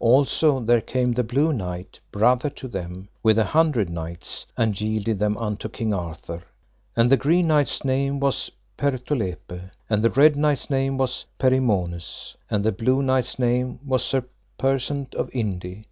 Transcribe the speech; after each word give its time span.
Also 0.00 0.58
there 0.58 0.80
came 0.80 1.12
the 1.12 1.22
Blue 1.22 1.52
Knight, 1.52 2.00
brother 2.10 2.50
to 2.50 2.66
them, 2.66 3.08
with 3.22 3.38
an 3.38 3.46
hundred 3.46 3.88
knights, 3.88 4.44
and 4.56 4.80
yielded 4.80 5.20
them 5.20 5.36
unto 5.38 5.68
King 5.68 5.94
Arthur; 5.94 6.42
and 6.96 7.08
the 7.08 7.16
Green 7.16 7.46
Knight's 7.46 7.84
name 7.84 8.18
was 8.18 8.50
Pertolepe, 8.76 9.70
and 9.88 10.02
the 10.02 10.10
Red 10.10 10.34
Knight's 10.34 10.68
name 10.70 10.98
was 10.98 11.24
Perimones, 11.38 12.34
and 12.50 12.64
the 12.64 12.72
Blue 12.72 13.00
Knight's 13.00 13.38
name 13.38 13.78
was 13.86 14.02
Sir 14.04 14.24
Persant 14.58 15.14
of 15.14 15.30
Inde. 15.32 15.84